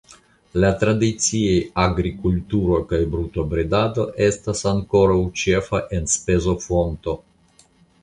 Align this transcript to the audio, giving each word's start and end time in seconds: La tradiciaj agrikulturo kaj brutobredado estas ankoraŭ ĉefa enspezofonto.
La 0.61 0.69
tradiciaj 0.83 1.59
agrikulturo 1.83 2.81
kaj 2.93 3.01
brutobredado 3.13 4.09
estas 4.31 4.67
ankoraŭ 4.75 5.23
ĉefa 5.45 5.87
enspezofonto. 6.03 7.21